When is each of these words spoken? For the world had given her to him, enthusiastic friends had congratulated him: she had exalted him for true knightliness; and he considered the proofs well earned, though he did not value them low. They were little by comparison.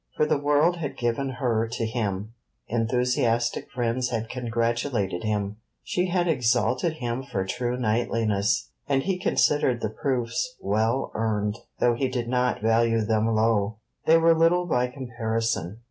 For 0.17 0.25
the 0.25 0.39
world 0.39 0.77
had 0.77 0.97
given 0.97 1.29
her 1.39 1.67
to 1.73 1.85
him, 1.85 2.33
enthusiastic 2.67 3.69
friends 3.69 4.09
had 4.09 4.29
congratulated 4.31 5.23
him: 5.23 5.57
she 5.83 6.07
had 6.07 6.27
exalted 6.27 6.93
him 6.93 7.21
for 7.21 7.45
true 7.45 7.77
knightliness; 7.77 8.71
and 8.89 9.03
he 9.03 9.19
considered 9.19 9.79
the 9.79 9.91
proofs 9.91 10.55
well 10.59 11.11
earned, 11.13 11.59
though 11.79 11.93
he 11.93 12.07
did 12.07 12.27
not 12.27 12.63
value 12.63 13.01
them 13.05 13.27
low. 13.27 13.75
They 14.07 14.17
were 14.17 14.33
little 14.33 14.65
by 14.65 14.87
comparison. 14.87 15.77